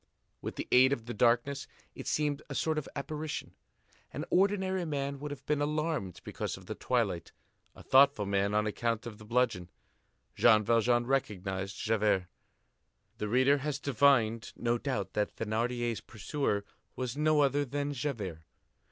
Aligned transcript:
With 0.41 0.55
the 0.55 0.67
aid 0.71 0.93
of 0.93 1.05
the 1.05 1.13
darkness, 1.13 1.67
it 1.93 2.07
seemed 2.07 2.41
a 2.49 2.55
sort 2.55 2.79
of 2.79 2.89
apparition. 2.95 3.53
An 4.11 4.25
ordinary 4.31 4.83
man 4.83 5.19
would 5.19 5.29
have 5.29 5.45
been 5.45 5.61
alarmed 5.61 6.21
because 6.23 6.57
of 6.57 6.65
the 6.65 6.73
twilight, 6.73 7.31
a 7.75 7.83
thoughtful 7.83 8.25
man 8.25 8.55
on 8.55 8.65
account 8.65 9.05
of 9.05 9.19
the 9.19 9.25
bludgeon. 9.25 9.69
Jean 10.35 10.63
Valjean 10.63 11.05
recognized 11.05 11.75
Javert. 11.77 12.25
The 13.19 13.29
reader 13.29 13.59
has 13.59 13.77
divined, 13.77 14.53
no 14.55 14.79
doubt, 14.79 15.13
that 15.13 15.35
Thénardier's 15.35 16.01
pursuer 16.01 16.65
was 16.95 17.15
no 17.15 17.41
other 17.41 17.63
than 17.63 17.93
Javert. 17.93 18.39